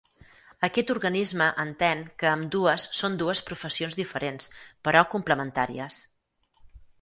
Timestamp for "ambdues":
2.31-2.87